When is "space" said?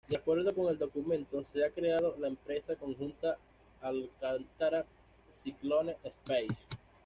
6.03-6.47